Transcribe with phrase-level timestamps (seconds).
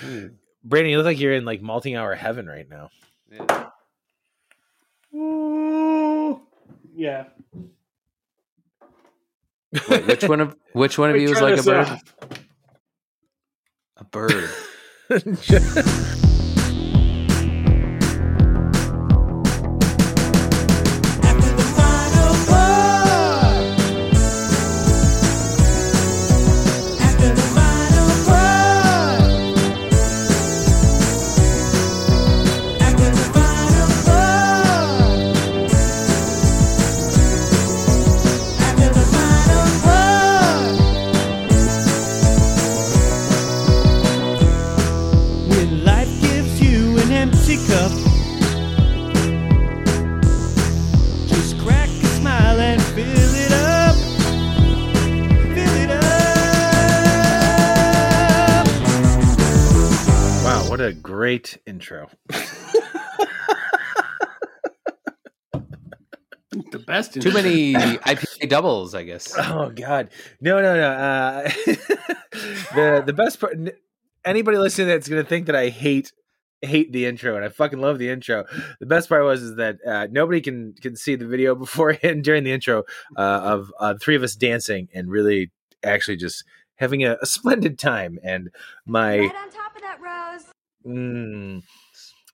[0.00, 0.26] Hmm.
[0.64, 2.88] Brandon, you look like you're in like multi hour heaven right now.
[3.30, 3.68] Yeah.
[5.14, 6.40] Ooh.
[6.94, 7.24] Yeah.
[9.88, 11.88] Wait, which one of which one of you is like a bird?
[11.88, 12.02] off.
[13.96, 14.50] A bird.
[61.74, 62.08] intro.
[66.70, 67.20] The best.
[67.20, 69.34] Too many IPA doubles, I guess.
[69.36, 70.88] Oh God, no, no, no.
[70.88, 71.42] Uh,
[72.74, 73.56] the the best part.
[74.24, 76.12] Anybody listening that's gonna think that I hate
[76.62, 78.44] hate the intro, and I fucking love the intro.
[78.78, 82.44] The best part was is that uh, nobody can can see the video beforehand during
[82.44, 82.84] the intro
[83.16, 85.50] uh, of uh, three of us dancing and really
[85.82, 86.44] actually just
[86.76, 88.18] having a, a splendid time.
[88.22, 88.50] And
[88.86, 90.44] my Right on top of that, Rose.
[90.86, 91.62] Mm,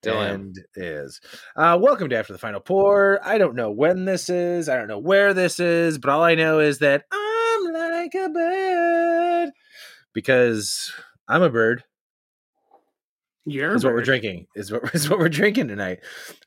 [0.03, 1.21] Still and is.
[1.55, 3.21] Uh, welcome to After the Final Pour.
[3.23, 4.69] I don't know when this is.
[4.69, 8.29] I don't know where this is, but all I know is that I'm like a
[8.31, 9.51] bird
[10.13, 10.93] because
[11.29, 11.85] I'm a bird.
[13.45, 14.47] You're Is what we're drinking.
[14.55, 15.99] Is what is what we're drinking tonight.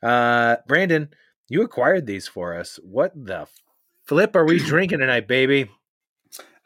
[0.02, 1.10] Uh, Brandon,
[1.48, 2.78] you acquired these for us.
[2.82, 3.46] What the
[4.04, 5.70] flip are we drinking tonight, baby?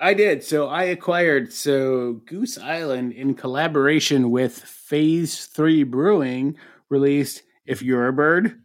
[0.01, 0.45] I did.
[0.45, 6.57] So I acquired so Goose Island in collaboration with Phase Three Brewing
[6.89, 8.61] released "If You're a Bird,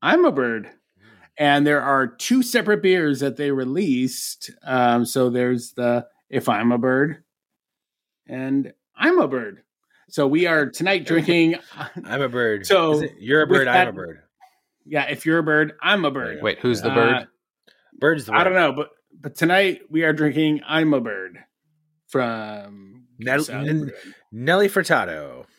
[0.00, 0.70] I'm a Bird,"
[1.36, 4.50] and there are two separate beers that they released.
[4.64, 7.22] Um, so there's the "If I'm a Bird"
[8.26, 9.62] and "I'm a Bird."
[10.08, 11.56] So we are tonight drinking.
[12.04, 12.66] I'm a bird.
[12.66, 13.68] So, it- you're a with bird.
[13.68, 14.20] I'm a bird.
[14.84, 16.42] Yeah, if you're a bird, I'm a bird.
[16.42, 17.28] Wait, who's the Uh, bird?
[17.98, 18.90] Bird's the I don't know, but
[19.20, 21.38] but tonight we are drinking "I'm a Bird"
[22.08, 23.90] from Nell- N-.
[24.30, 25.44] Nelly Furtado.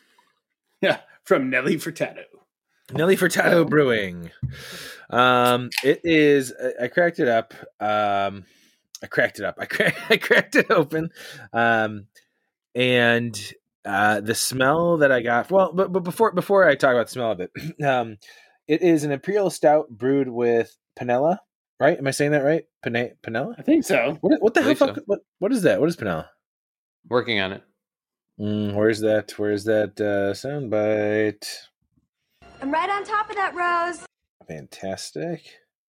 [0.80, 2.24] Yeah, from Nelly Furtado.
[2.92, 4.30] Nelly Furtado Brewing.
[5.08, 6.52] Um, it is.
[6.52, 7.54] I- I cracked it up.
[7.80, 8.44] Um,
[9.02, 9.54] I cracked it up.
[9.60, 9.98] I cracked.
[10.10, 11.08] I cracked it open.
[11.54, 12.08] Um,
[12.74, 13.52] and
[13.86, 15.50] uh, the smell that I got.
[15.50, 17.50] Well, but but before before I talk about the smell of it,
[17.82, 18.18] um,
[18.68, 21.38] it is an imperial stout brewed with panela.
[21.80, 21.98] Right?
[21.98, 22.64] Am I saying that right?
[22.84, 23.54] Pane, panela.
[23.58, 24.18] I think so.
[24.20, 24.76] What what the hell?
[24.76, 24.86] So.
[24.86, 25.80] Fuck, what what is that?
[25.80, 26.28] What is panela?
[27.08, 27.62] Working on it.
[28.40, 29.32] Mm, where's that?
[29.36, 31.46] Where's that uh, soundbite?
[32.60, 34.04] I'm right on top of that, Rose.
[34.48, 35.42] Fantastic.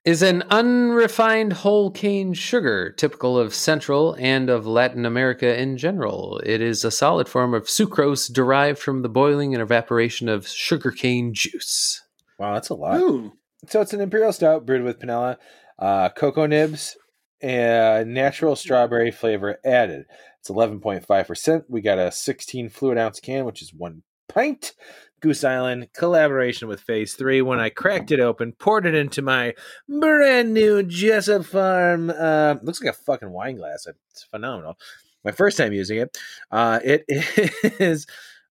[0.04, 6.41] Is an unrefined whole cane sugar typical of Central and of Latin America in general.
[6.44, 11.34] It is a solid form of sucrose derived from the boiling and evaporation of sugarcane
[11.34, 12.03] juice.
[12.37, 12.98] Wow, that's a lot.
[13.00, 13.32] Ooh,
[13.69, 15.37] So it's an imperial stout brewed with panela,
[15.82, 16.97] uh, cocoa nibs,
[17.41, 20.06] and natural strawberry flavor added.
[20.38, 21.65] It's 11.5%.
[21.69, 24.75] We got a 16 fluid ounce can, which is one pint.
[25.21, 27.42] Goose Island collaboration with Phase 3.
[27.42, 29.54] When I cracked it open, poured it into my
[29.88, 32.10] brand new Jessup Farm.
[32.10, 33.87] Uh, looks like a fucking wine glass.
[33.87, 34.78] It's phenomenal.
[35.25, 36.16] My first time using it.
[36.50, 38.06] Uh, it is,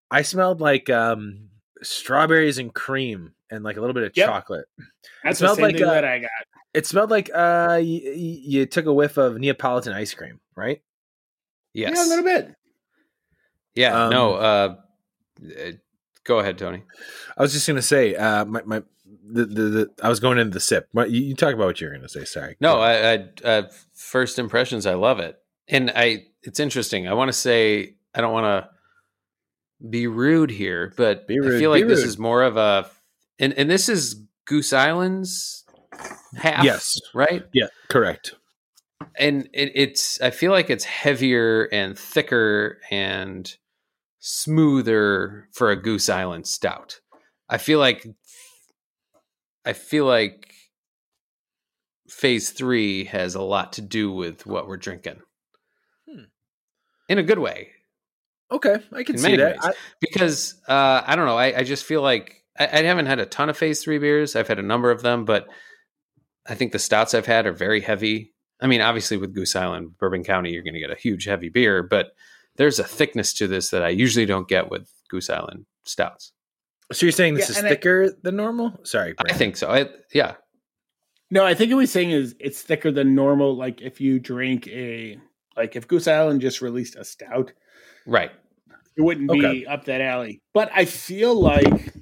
[0.09, 1.49] I smelled like um,
[1.83, 4.27] strawberries and cream and like a little bit of Yep.
[4.27, 4.65] chocolate.
[5.23, 6.29] that's smelled the same like, thing uh, that I got.
[6.73, 10.81] It smelled like uh, y- y- you took a whiff of Neapolitan ice cream, right?
[11.73, 11.93] Yes.
[11.95, 12.55] Yeah, a little bit.
[13.75, 14.33] Yeah, Um, no.
[14.35, 14.75] Uh,
[15.43, 15.71] uh,
[16.23, 16.83] go ahead, Tony.
[17.37, 18.83] I was just gonna say, uh, my, my
[19.25, 20.87] the, the, the I was going into the sip.
[20.91, 22.25] What you, you talk about what you're gonna say?
[22.25, 22.57] Sorry.
[22.59, 22.81] No, Go.
[22.81, 25.37] I, I uh, first impressions, I love it,
[25.67, 26.25] and I.
[26.43, 27.07] It's interesting.
[27.07, 28.69] I want to say I don't want to
[29.89, 32.89] be rude here, but Be rude, I feel be like this is more of a,
[33.39, 35.63] and and this is Goose Island's
[36.35, 36.99] half, Yes.
[37.13, 37.43] right?
[37.53, 38.35] yeah, correct.
[39.17, 43.51] And it, it's I feel like it's heavier and thicker and
[44.19, 46.99] smoother for a Goose Island stout.
[47.49, 48.05] I feel like
[49.65, 50.53] I feel like
[52.07, 55.21] phase three has a lot to do with what we're drinking.
[56.09, 56.23] Hmm.
[57.09, 57.69] In a good way.
[58.51, 59.57] Okay, I can In see that.
[59.63, 63.19] I, Because uh, I don't know, I, I just feel like I, I haven't had
[63.19, 64.35] a ton of phase three beers.
[64.35, 65.47] I've had a number of them, but
[66.47, 68.33] I think the stouts I've had are very heavy.
[68.59, 71.49] I mean, obviously with Goose Island, Bourbon County, you're going to get a huge heavy
[71.49, 72.13] beer, but
[72.57, 76.33] there's a thickness to this that I usually don't get with Goose Island stouts.
[76.91, 78.79] So you're saying this Yeah, is and I- thicker than normal?
[78.83, 79.69] Sorry, I think so.
[79.71, 80.35] I, yeah,
[81.29, 83.55] No, I think what he's saying is it's thicker than normal.
[83.55, 85.17] Like if you drink a
[85.55, 87.53] like if Goose Island just released a stout,
[88.05, 88.31] right.
[88.97, 89.65] It wouldn't be Okay.
[89.65, 90.41] up that alley.
[90.53, 91.93] But I feel like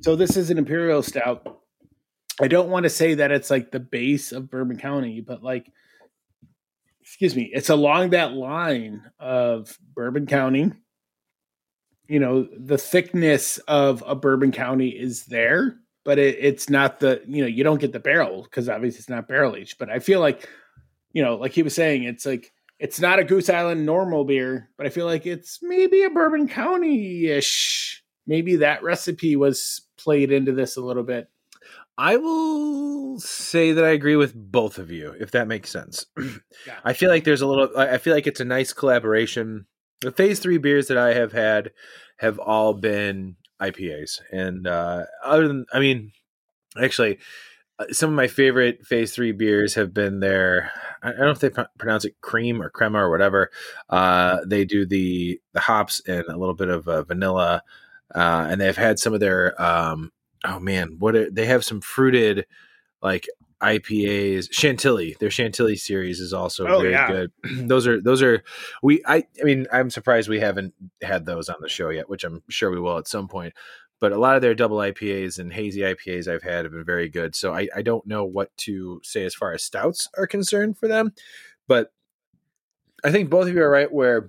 [0.00, 1.60] so this is an imperial stout.
[2.40, 5.70] I don't want to say that it's like the base of Bourbon County, but like
[7.00, 10.72] excuse me, it's along that line of Bourbon County.
[12.06, 17.22] You know, the thickness of a Bourbon County is there, but it, it's not the,
[17.26, 19.78] you know, you don't get the barrel because obviously it's not barrel aged.
[19.78, 20.48] But I feel like,
[21.12, 24.70] you know, like he was saying, it's like it's not a Goose Island normal beer,
[24.76, 28.02] but I feel like it's maybe a Bourbon County ish.
[28.26, 31.28] Maybe that recipe was played into this a little bit.
[31.96, 36.06] I will say that I agree with both of you, if that makes sense.
[36.66, 36.74] Yeah.
[36.84, 37.70] I feel like there's a little.
[37.76, 39.66] I feel like it's a nice collaboration.
[40.02, 41.70] The phase three beers that I have had
[42.18, 46.12] have all been IPAs, and uh, other than, I mean,
[46.80, 47.20] actually,
[47.90, 50.70] some of my favorite phase three beers have been their.
[51.02, 53.50] I don't know if they pro- pronounce it cream or crema or whatever.
[53.88, 57.62] Uh, they do the the hops and a little bit of uh, vanilla,
[58.14, 59.60] uh, and they've had some of their.
[59.62, 60.12] Um,
[60.44, 62.46] oh man, what are, they have some fruited
[63.00, 63.26] like
[63.62, 64.48] IPAs.
[64.52, 67.08] Chantilly, their Chantilly series is also Oh, very yeah.
[67.08, 67.32] good.
[67.68, 68.42] those are those are
[68.82, 69.02] we.
[69.06, 72.42] I I mean, I'm surprised we haven't had those on the show yet, which I'm
[72.48, 73.54] sure we will at some point.
[74.00, 77.08] But a lot of their double IPAs and hazy IPAs I've had have been very
[77.08, 77.34] good.
[77.34, 80.86] So I, I don't know what to say as far as stouts are concerned for
[80.86, 81.12] them.
[81.66, 81.92] But
[83.04, 84.28] I think both of you are right where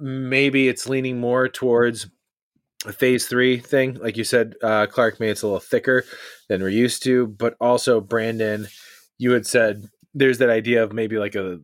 [0.00, 2.08] maybe it's leaning more towards
[2.84, 3.94] a phase three thing.
[3.94, 6.04] Like you said, uh, Clark, maybe it's a little thicker
[6.48, 7.28] than we're used to.
[7.28, 8.66] But also, Brandon,
[9.18, 11.60] you had said there's that idea of maybe like a,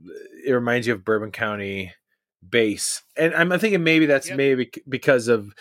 [0.46, 1.92] it reminds you of Bourbon County
[2.48, 3.02] base.
[3.16, 4.36] And I'm thinking maybe that's Yep.
[4.36, 5.52] maybe because of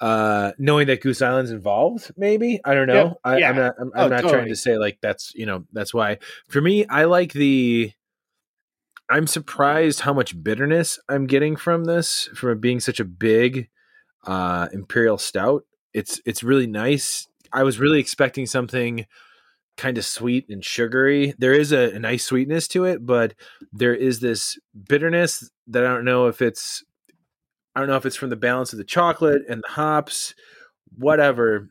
[0.00, 2.60] uh knowing that goose island's involved maybe?
[2.64, 2.94] I don't know.
[2.94, 3.16] Yep.
[3.24, 3.50] I, Yeah.
[3.50, 6.18] i'm not i'm, Oh, I'm not trying to say like that's you know that's why.
[6.48, 7.92] For me i like the
[9.08, 13.68] i'm surprised how much bitterness i'm getting from this from it being such a big
[14.26, 15.64] uh imperial stout.
[15.94, 17.26] It's it's really nice.
[17.52, 19.06] I was really expecting something
[19.78, 21.34] kind of sweet and sugary.
[21.38, 23.34] There is a, a nice sweetness to it but
[23.72, 24.58] there is this
[24.88, 26.82] bitterness that i don't know if it's
[27.76, 30.34] I don't know if it's from the balance of the chocolate and the hops,
[30.96, 31.68] whatever.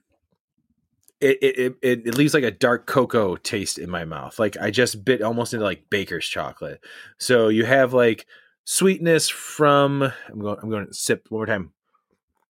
[1.19, 4.37] It it, it it leaves like a dark cocoa taste in my mouth.
[4.37, 6.79] Like I just bit almost into like baker's chocolate.
[7.17, 8.27] So you have like
[8.65, 11.71] sweetness from I'm going I'm going to sip one more time.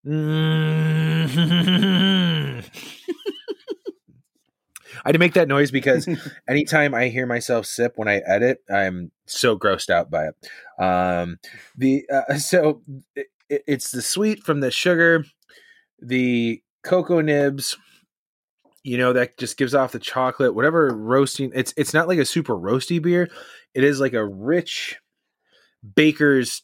[0.06, 1.36] Mm.
[5.06, 6.10] I had to make that noise because
[6.50, 10.84] anytime I hear myself sip when I edit, I'm so grossed out by it.
[10.84, 11.38] Um,
[11.78, 12.82] the uh, so
[13.50, 15.26] it, it's the sweet from the sugar,
[16.00, 17.78] the cocoa nibs.
[18.84, 21.52] You know that just gives off the chocolate, whatever roasting.
[21.56, 23.30] It's it's not like a super roasty beer.
[23.74, 24.98] It is like a rich
[25.96, 26.62] baker's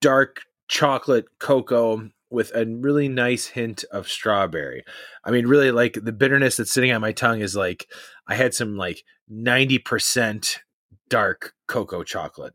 [0.00, 4.84] dark chocolate cocoa with a really nice hint of strawberry.
[5.22, 7.86] I mean, really, like the bitterness that's sitting on my tongue is like
[8.26, 10.60] I had some like ninety percent
[11.08, 12.54] dark cocoa chocolate.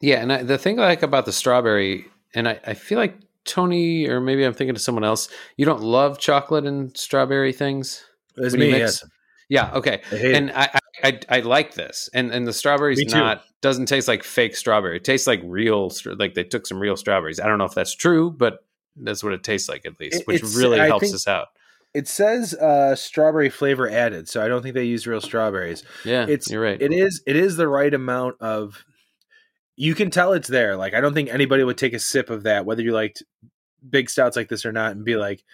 [0.00, 2.06] Yeah, and I, the thing I like about the strawberry,
[2.36, 5.28] and I, I feel like Tony, or maybe I'm thinking of someone else.
[5.56, 8.04] You don't love chocolate and strawberry things.
[8.36, 9.02] It's me, yes.
[9.48, 9.70] Yeah.
[9.74, 10.02] Okay.
[10.12, 14.08] I And I, I I I like this, and and the strawberries not doesn't taste
[14.08, 14.96] like fake strawberry.
[14.98, 17.40] It tastes like real, like they took some real strawberries.
[17.40, 18.64] I don't know if that's true, but
[18.96, 21.48] that's what it tastes like at least, It- which really I helps us out.
[21.94, 25.82] It says uh, strawberry flavor added, so I don't think they use real strawberries.
[26.04, 26.80] Yeah, It's you're right.
[26.82, 28.84] It is it is the right amount of.
[29.76, 30.76] You can tell it's there.
[30.76, 33.22] Like I don't think anybody would take a sip of that, whether you liked
[33.88, 35.44] big stouts like this or not, and be like,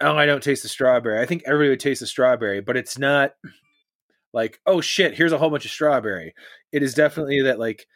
[0.00, 2.98] "Oh, I don't taste the strawberry." I think everybody would taste the strawberry, but it's
[2.98, 3.34] not
[4.32, 6.34] like, "Oh shit, here's a whole bunch of strawberry."
[6.72, 7.86] It is definitely that like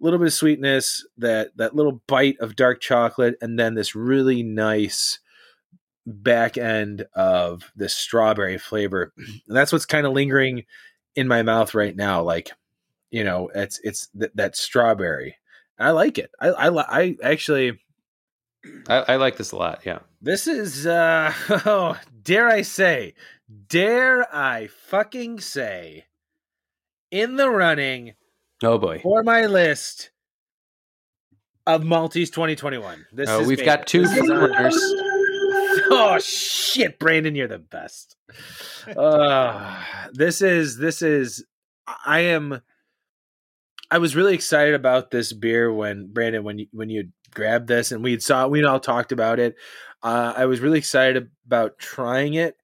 [0.00, 4.42] little bit of sweetness, that that little bite of dark chocolate, and then this really
[4.42, 5.18] nice
[6.06, 9.12] back end of this strawberry flavor.
[9.48, 10.64] And that's what's kind of lingering
[11.14, 12.22] in my mouth right now.
[12.22, 12.50] Like,
[13.12, 15.36] you know, it's it's th- that strawberry.
[15.78, 16.30] I like it.
[16.40, 17.80] I I, li- I actually
[18.88, 19.82] I, I like this a lot.
[19.84, 20.00] Yeah.
[20.20, 21.32] this is uh
[21.66, 23.14] oh, dare I say,
[23.68, 26.06] dare I fucking say
[27.10, 28.14] in the running
[28.64, 29.00] Oh boy.
[29.00, 30.10] for my list
[31.66, 33.06] of Malteez 2021.
[33.12, 34.76] This is we've got two winners.
[35.94, 38.16] Oh shit, Brandon, you're the best.
[38.96, 39.80] Uh,
[40.12, 41.44] this is this is
[42.04, 42.60] I am
[43.92, 47.92] I was really excited about this beer when Brandon when you, when you grabbed this
[47.92, 49.54] and we saw we all talked about it.
[50.02, 52.56] Uh, I was really excited about trying it.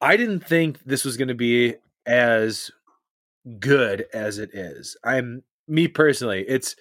[0.00, 1.74] I didn't think this was going to be
[2.06, 2.70] as
[3.58, 4.96] good as it is.
[5.04, 6.46] I'm me personally.
[6.48, 6.74] It's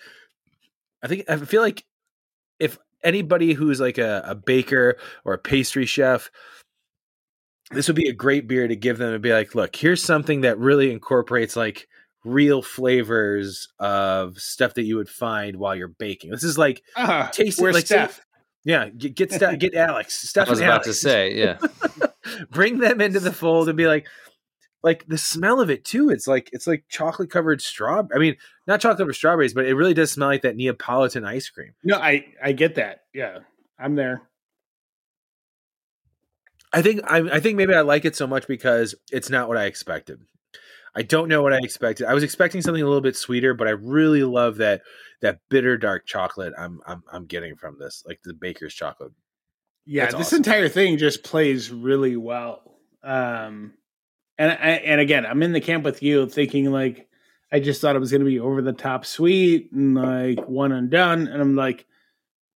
[1.04, 1.84] I think I feel like
[2.62, 6.32] if anybody who's like a, a baker or a pastry chef,
[7.72, 10.42] this would be a great beer to give them and be like, look, here's something
[10.42, 11.90] that really incorporates like
[12.24, 16.32] real flavors of stuff that you would find while you're baking.
[16.32, 18.22] This is like Ah, taste like Steph?
[18.64, 21.58] yeah, get get, Steph, get Alex, Steph I was and about to say, yeah.
[22.52, 24.08] bring them into the fold and be like
[24.82, 28.36] like the smell of it too it's like it's like chocolate covered straw i mean
[28.68, 31.98] not chocolate covered strawberries but it really does smell like that neapolitan ice cream No,
[31.98, 33.02] I I get that.
[33.14, 33.40] Yeah,
[33.78, 34.22] I'm there.
[36.72, 39.58] i think I, I think maybe i like it so much because it's not what
[39.58, 40.20] i expected
[40.96, 43.68] i don't know what i expected i was expecting something a little bit sweeter but
[43.68, 44.82] i really love that
[45.22, 49.12] that bitter dark chocolate i'm i'm, I'm getting from this like the baker's chocolate
[49.86, 50.38] Yeah, That's this awesome.
[50.38, 52.78] entire thing just plays really well.
[53.04, 53.74] Um,
[54.38, 57.08] and I, and again, I'm in the camp with you, thinking like
[57.52, 60.72] I just thought it was going to be over the top sweet and like one
[60.72, 61.86] and done, and I'm like,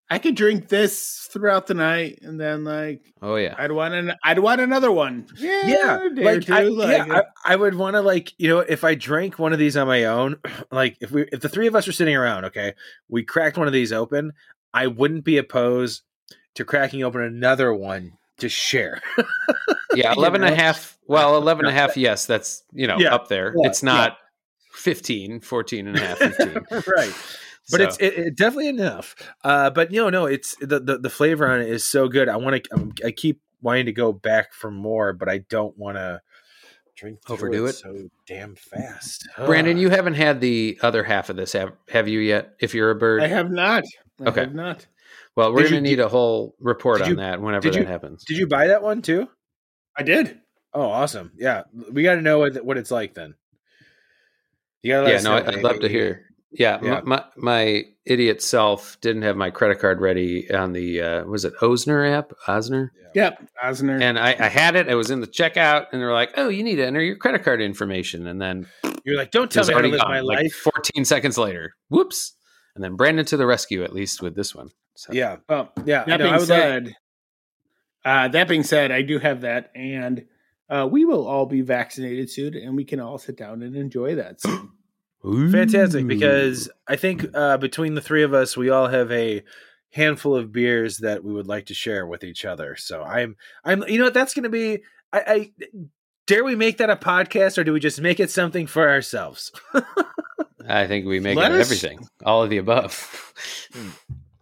[0.09, 3.55] I could drink this throughout the night, and then like Oh yeah.
[3.57, 5.27] I'd want an I'd want another one.
[5.37, 7.05] Yeah, yeah a day or like, I, two, yeah
[7.45, 9.87] I, I would want to like you know if i drank one of these on
[9.87, 10.37] my own
[10.71, 12.73] like if we if the three of us were sitting around okay
[13.09, 14.31] we cracked one of these open
[14.73, 16.03] i wouldn't be opposed
[16.55, 19.01] to cracking open another one to share
[19.95, 20.97] Yeah, you 11 and a half.
[21.07, 23.53] Well, 11 and a half, yes, that's, you know, Yeah, up there.
[23.57, 24.17] yeah, it's not
[24.73, 26.65] 15, 14 and a half, 15.
[26.87, 27.13] right
[27.71, 31.09] but So, it's it, it definitely enough uh but no no it's the, the the
[31.09, 34.53] flavor on it is so good i want to i keep wanting to go back
[34.53, 36.21] for more but i don't want to
[36.95, 37.73] drink Overdo it?
[37.73, 39.81] so damn fast Brandon, Ugh.
[39.81, 42.55] you haven't had the other half of this, have, have you yet?
[42.59, 43.83] If you're a bird, I have not.
[44.19, 44.41] I Okay.
[44.41, 44.87] have not.
[45.35, 47.73] well, we're Did going to you- need a whole report on you- that whenever did
[47.75, 48.23] that you- happens.
[48.25, 49.27] did you buy that one too
[49.95, 50.39] I did.
[50.73, 51.31] Oh, awesome!
[51.37, 53.35] Yeah, we got to know what, what it's like then.
[54.83, 55.61] You gotta let yeah, us no, know, I- I'd maybe.
[55.61, 56.25] love to hear.
[56.51, 57.01] Yeah, Yeah.
[57.03, 61.43] My, my my idiot self didn't have my credit card ready on the uh, was
[61.45, 64.01] it Oznr app, Oznr, Yep, Oznr.
[64.01, 64.87] and I, I had it.
[64.89, 67.43] I was in the checkout, and they're like, "Oh, you need to enter your credit
[67.43, 68.67] card information," and then
[69.03, 70.09] You're like, don't tell me how to live gone.
[70.11, 70.53] my Like life.
[70.53, 72.33] 14 seconds later, whoops,
[72.75, 73.83] and then Brandon to the rescue.
[73.83, 74.69] At least with this one.
[74.95, 76.05] So, Yeah, well, yeah.
[76.05, 76.95] That no, I being would like- said,
[78.05, 80.25] uh, that being said, I do have that, and
[80.69, 84.15] uh, we will all be vaccinated soon, and we can all sit down and enjoy
[84.15, 84.41] that.
[84.41, 84.71] soon.
[85.23, 89.43] Fantastic because I think uh, between the three of us, we all have a
[89.91, 92.75] handful of beers that we would like to share with each other.
[92.75, 94.83] So I'm, I'm, you know, what that's going to be.
[95.11, 95.51] I, I
[96.27, 99.51] dare we make that a podcast, or do we just make it something for ourselves?
[100.67, 103.33] I think we make Let it us- everything, all of the above.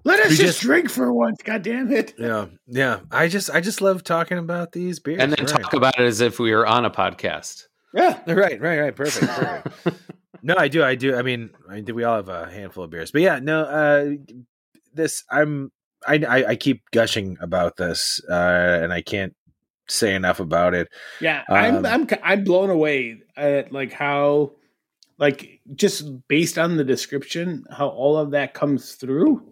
[0.03, 1.41] Let us just, just- drink for once.
[1.43, 2.13] God damn it!
[2.17, 2.99] yeah, yeah.
[3.11, 5.61] I just, I just love talking about these beers, and then right.
[5.61, 7.67] talk about it as if we were on a podcast.
[7.93, 8.95] Yeah, Right, right, right.
[8.95, 9.97] Perfect, perfect.
[10.45, 11.15] no, I do, I do.
[11.15, 11.93] I mean, I do.
[11.95, 13.61] We all have a handful of beers, but yeah, no.
[13.63, 14.11] Uh,
[14.93, 15.71] this, I'm,
[16.07, 19.35] I, I, I keep gushing about this, uh, and I can't
[19.87, 20.87] say enough about it.
[21.19, 21.43] yeah.
[21.49, 24.51] Um, I'm, I'm, I'm blown away at like how,
[25.17, 29.51] like, just based on the description, how all of that comes through.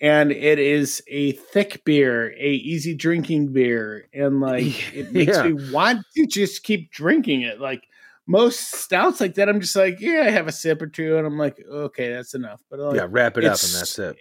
[0.00, 5.48] And it is a thick beer, a easy drinking beer, and like it makes Yeah.
[5.48, 7.60] me want to just keep drinking it.
[7.60, 7.84] Like
[8.26, 11.26] most stouts like that, I'm just like, yeah, I have a sip or two, and
[11.26, 12.60] I'm like, okay, that's enough.
[12.70, 14.16] But like, yeah, wrap it up, and that's it.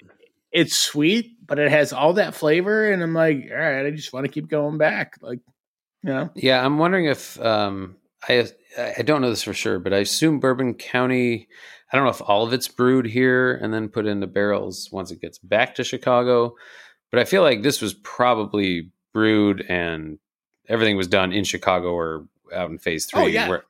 [0.52, 4.14] it's sweet, but it has all that flavor, and I'm like, all right, I just
[4.14, 5.16] want to keep going back.
[5.22, 5.40] Like,
[6.04, 7.96] you know, Yeah, I'm wondering if um,
[8.30, 8.48] I
[8.78, 11.48] I don't know this for sure, but I assume Bourbon County.
[11.92, 15.12] I don't know if all of it's brewed here and then put into barrels once
[15.12, 16.56] it gets back to Chicago,
[17.10, 20.20] but I feel like this was probably brewed and
[20.68, 23.22] everything was done in Chicago or out in Phase Three.
[23.22, 23.48] Oh, yeah.
[23.50, 23.66] where-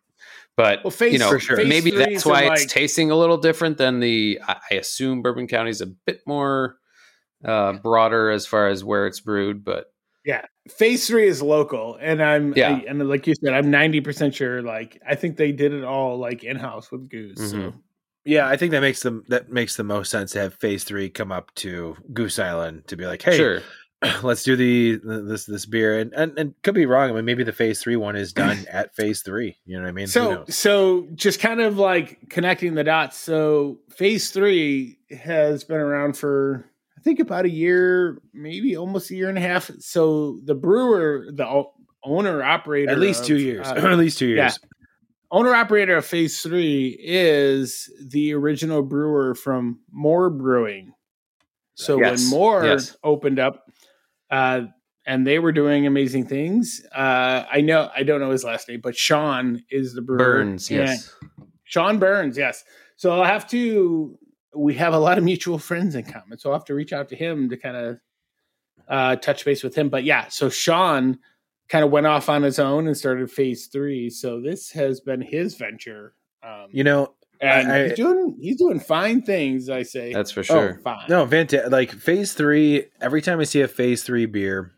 [0.57, 1.57] but Well, Phase- you know, for sure.
[1.57, 4.39] Phase maybe three that's is why in, it's like- tasting a little different than the.
[4.47, 6.77] I I assume Bourbon County is a bit more
[7.43, 9.85] uh, broader as far as where it's brewed, but
[10.25, 12.69] yeah, Phase Three is local, and I'm Yeah.
[12.77, 14.61] I- and like you said, I'm 90 percent sure.
[14.61, 17.51] Like, I think they did it all like in house with Goose.
[17.51, 17.57] So.
[17.57, 17.73] Mhm.
[18.27, 21.09] Yeah, I think that makes them that makes the most sense to have Phase Three
[21.11, 23.61] come up to Goose Island to be like, hey, sure.
[24.23, 27.09] let's do the this this beer, and, and and could be wrong.
[27.09, 29.57] I mean, maybe the Phase Three one is done at Phase Three.
[29.65, 30.07] You know what I mean?
[30.07, 33.17] So, so just kind of like connecting the dots.
[33.17, 36.65] So, Phase Three has been around for
[36.97, 39.71] I think about a year, maybe almost a year and a half.
[39.79, 41.63] So, the brewer, the
[42.03, 44.43] owner operator, at least two years, uh, at least two yeah.
[44.43, 44.59] years.
[45.31, 50.93] owner operator of Phase Three is the original brewer from Moore Brewing.
[51.75, 52.95] So Yes, when Moore yes.
[53.03, 53.69] opened up,
[54.35, 54.67] uh,
[55.05, 56.81] and they were doing amazing things.
[56.93, 60.17] Uh, I know I don't know his last name, but Sean is the brewer.
[60.17, 61.13] Burns, yes.
[61.63, 62.63] Sean Burns, yes.
[62.97, 64.17] So I'll have to.
[64.53, 67.09] We have a lot of mutual friends in common, so I'll have to reach out
[67.09, 67.99] to him to kind of
[68.87, 69.89] uh, touch base with him.
[69.89, 71.19] But yeah, so Sean
[71.69, 74.09] kind of went off on his own and started Phase Three.
[74.09, 78.79] So this has been his venture, um, You know, and I- he's doing he's doing
[78.79, 79.69] fine things.
[79.69, 80.79] I say That's for sure.
[80.83, 81.05] fine.
[81.09, 82.85] no, Vanta, like phase three.
[83.01, 84.71] Every time I see a phase three beer,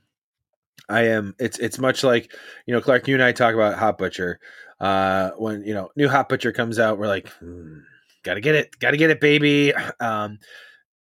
[0.89, 1.35] I am.
[1.39, 2.31] It's it's much like
[2.65, 3.07] you know, Clark.
[3.07, 4.39] You and I talk about Hop Butcher.
[4.79, 7.79] Uh, when you know new Hop Butcher comes out, we're like, hmm,
[8.23, 9.73] gotta get it, gotta get it, baby.
[9.99, 10.39] Um,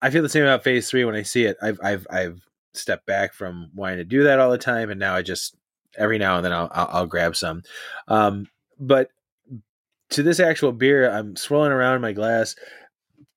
[0.03, 1.57] I feel the same about phase three when I see it.
[1.63, 2.41] I've I've I've
[2.75, 5.57] stepped back from wanting to do that all the time, and now I just
[5.97, 7.63] every now and then I'll I'll, I'll grab some.
[8.09, 8.47] Um,
[8.81, 9.09] but
[10.13, 12.55] to this actual beer, I'm swirling around my glass.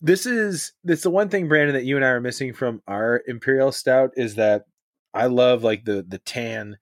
[0.01, 3.23] This is this the one thing, Brandon, that you and I are missing from our
[3.27, 4.65] imperial stout is that
[5.13, 6.77] I love like the the tan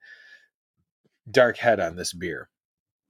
[1.29, 2.49] dark head on this beer.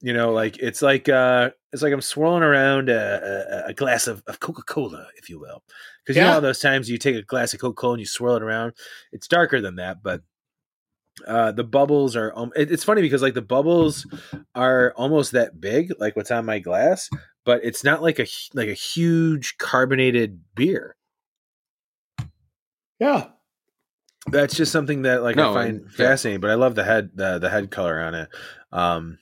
[0.01, 4.07] You know, like it's like uh it's like I'm swirling around a, a, a glass
[4.07, 5.63] of, of Coca Cola, if you will,
[6.03, 6.39] because you know Yeah.
[6.41, 8.73] those times you take a glass of Coca Cola and you swirl it around.
[9.13, 10.21] It's darker than that, but
[11.27, 14.05] uh the bubbles are um, it- it's funny because like the bubbles
[14.55, 17.09] are almost that big like what's on my glass
[17.45, 20.95] but it's not like a like a huge carbonated beer.
[22.99, 23.27] Yeah,
[24.27, 26.07] that's just something that like No, i find and- yeah.
[26.07, 28.29] fascinating but i love the head the, the head color on it.
[28.71, 29.19] Um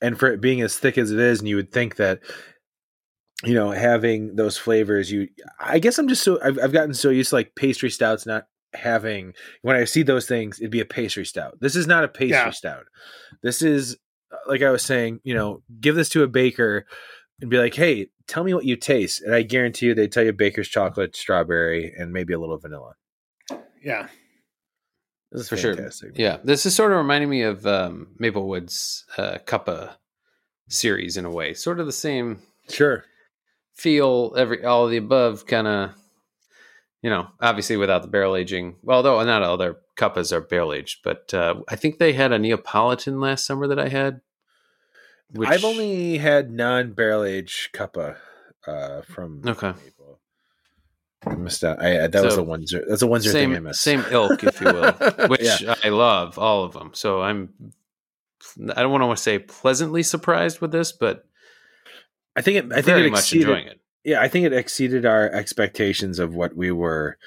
[0.00, 2.20] and for it being as thick as it is and you would think that
[3.44, 5.28] you know having those flavors you
[5.60, 8.46] i guess i'm just so i've, I've gotten so used to like pastry stouts not
[8.74, 12.08] having when i see those things it'd be a pastry stout this is not a
[12.08, 12.50] pastry Yeah.
[12.50, 12.84] stout
[13.42, 13.96] this is
[14.32, 16.86] uh, like i was saying you know give this to a baker
[17.40, 20.24] and be like hey tell me what you taste and i guarantee you they tell
[20.24, 22.94] you baker's chocolate strawberry and maybe a little vanilla
[23.82, 24.06] yeah.
[25.32, 25.74] this is For sure.
[26.14, 29.94] Yeah, this is sort of reminding me of um, Maplewood's uh, Cuppa
[30.68, 31.52] series in a way.
[31.54, 33.04] Sort of the same sure
[33.74, 35.90] feel, every all of the above kind of.
[37.02, 38.76] You know, obviously without the barrel aging.
[38.82, 42.32] Well, Although not all their Cuppas are barrel aged, but uh, I think they had
[42.32, 44.20] a Neapolitan last summer that I had.
[45.32, 48.16] Which, I've only had non barrel aged cuppa
[48.66, 49.68] uh, from Okay.
[49.84, 50.20] Maple.
[51.26, 51.82] I missed out.
[51.82, 52.84] I, that was the Windsor.
[52.88, 53.80] That's a Windsor thing I same missed.
[53.80, 54.92] same ilk, if you will,
[55.28, 55.74] which Yeah.
[55.82, 56.90] I love all of them.
[56.94, 57.50] So I'm.
[58.74, 61.24] I don't want to say pleasantly surprised with this, but
[62.36, 62.72] I think it.
[62.72, 63.48] I think it much exceeded.
[63.48, 63.80] enjoying it.
[64.04, 67.18] Yeah, I think it exceeded our expectations of what we were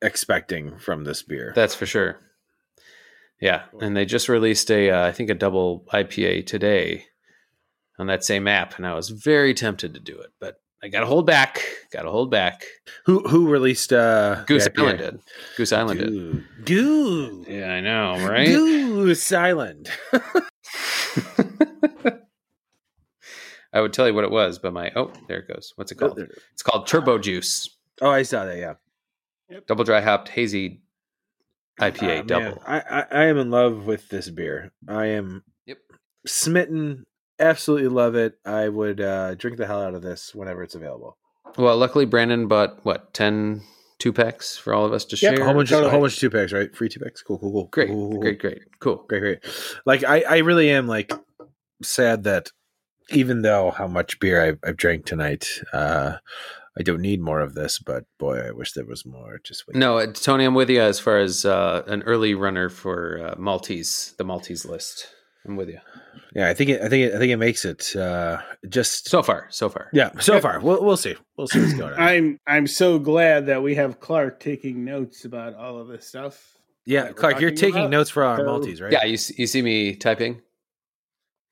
[0.00, 1.52] expecting from this beer.
[1.54, 2.18] That's for sure.
[3.40, 7.04] Yeah, and they just released a, uh, I think a double IPA today
[7.98, 11.00] on that same app, and I was very tempted to do it, but I got
[11.00, 11.62] to hold back.
[11.92, 12.64] Got to hold back.
[13.04, 14.68] who who released uh, Goose?
[14.76, 15.20] Island did.
[15.56, 16.44] Goose Island did.
[16.64, 17.46] Goose.
[17.48, 18.46] Yeah, I know, right?
[18.46, 19.90] Goose Island.
[23.72, 25.72] I would tell you what it was, but my oh, there it goes.
[25.76, 26.18] What's it called?
[26.52, 28.56] It's called Turbo Juice, Oh, I saw that.
[28.58, 28.74] Yeah.
[29.66, 30.82] double dry hopped hazy
[31.80, 32.44] IPA Ah, double.
[32.46, 34.72] man, I, I I am in love with this beer.
[34.88, 35.78] I am Yep.
[36.26, 37.04] smitten.
[37.40, 38.34] Absolutely love it.
[38.44, 41.16] I would uh, drink the hell out of this whenever it's available.
[41.56, 43.62] Well, luckily Brandon bought what 10
[43.98, 45.42] two packs for all of us to Yep, share.
[45.42, 45.90] A whole bunch, Totally.
[45.90, 46.74] whole bunch of two packs, right?
[46.74, 47.22] Free two packs.
[47.22, 47.64] Cool, cool, cool.
[47.66, 48.20] Great, cool, cool, cool.
[48.20, 49.04] great, great, cool.
[49.08, 49.38] great, great.
[49.86, 51.12] Like I, I really am like
[51.82, 52.50] sad that
[53.10, 56.16] even though how much beer I've, I've drank tonight, uh,
[56.78, 57.78] I don't need more of this.
[57.78, 59.40] But boy, I wish there was more.
[59.44, 59.76] Just wait.
[59.76, 63.34] No, uh, Tony, I'm with you as far as uh, an early runner for uh,
[63.36, 65.08] Malteez, the Malteez list.
[65.46, 65.78] I'm with you
[66.34, 66.82] Yeah, I think it.
[66.82, 67.14] I think it.
[67.14, 67.96] I think it makes it.
[67.96, 69.46] Uh, just so far.
[69.50, 70.10] So far, yeah.
[70.20, 71.14] So far, we'll we'll see.
[71.36, 72.00] We'll see what's going on.
[72.00, 76.54] I'm I'm so glad that we have Clark taking notes about all of this stuff.
[76.84, 77.90] yeah, Clark, you're taking about.
[77.90, 78.92] notes for our So- Malteez, right?
[78.92, 79.04] yeah.
[79.04, 80.42] You you see me typing.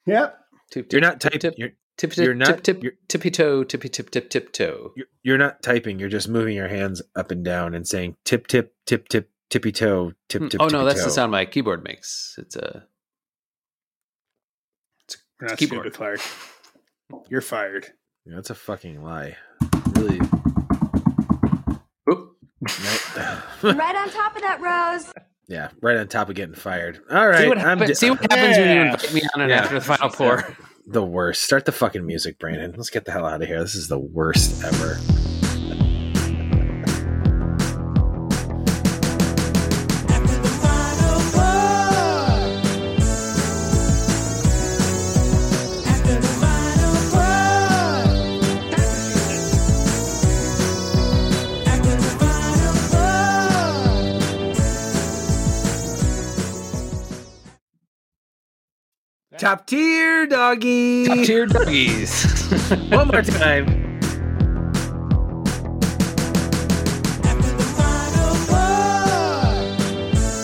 [0.07, 0.39] Yep.
[0.71, 1.39] Tip, You're not typing.
[1.41, 4.53] tip, You're, tip, tip, you're tip, not- tip, you're- tippy toe, tippy tip, tip, tip
[4.53, 4.93] toe.
[4.97, 5.99] you're you're not typing.
[5.99, 9.71] You're just moving your hands up and down and saying tip tip tip tip tippy
[9.73, 10.61] toe tip Hmm, tip.
[10.61, 12.35] oh no, that's the sound my keyboard makes.
[12.39, 12.85] It's a
[15.41, 15.93] We're not Keyboard.
[15.93, 16.21] stupid, Clark.
[17.29, 17.87] You're fired.
[18.25, 19.37] Yeah, that's a fucking lie.
[19.95, 20.19] Really.
[22.11, 22.37] Oop.
[23.63, 25.13] I'm right on top of that, Rose.
[25.49, 27.01] Yeah, right on top of getting fired.
[27.11, 27.89] All right, see what I'm happens.
[27.91, 29.59] di- see what happens when you invite me on and Yeah.
[29.63, 30.57] after the final four.
[30.87, 31.43] the worst.
[31.43, 32.73] Start the fucking music, Brandon.
[32.77, 33.61] Let's get the hell out of here.
[33.61, 34.99] This is the worst ever.
[59.47, 61.07] Top tier doggies.
[61.07, 62.51] Top tier doggies.
[62.91, 63.95] One more time.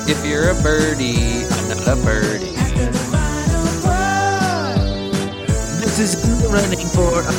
[0.06, 2.54] if you're a birdie, I'm not a birdie.
[5.80, 7.32] This is running for a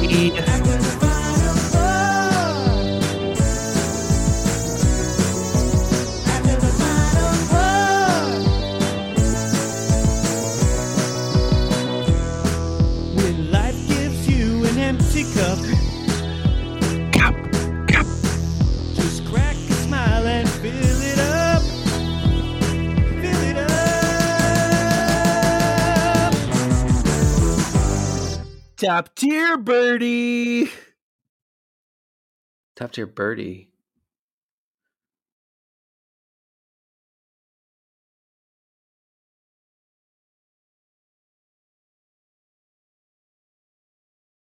[0.00, 0.81] tea.
[28.82, 30.68] Top tier birdie.
[32.74, 33.71] Top tier birdie.